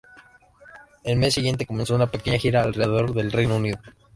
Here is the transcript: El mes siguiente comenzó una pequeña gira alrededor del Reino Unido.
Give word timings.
El 1.03 1.17
mes 1.19 1.35
siguiente 1.35 1.67
comenzó 1.67 1.93
una 1.93 2.09
pequeña 2.09 2.39
gira 2.39 2.63
alrededor 2.63 3.13
del 3.13 3.31
Reino 3.31 3.57
Unido. 3.57 3.77